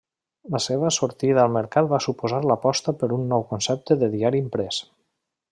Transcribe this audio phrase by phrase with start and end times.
[0.53, 4.83] La seva sortida al mercat va suposar l'aposta per un nou concepte de diari imprès.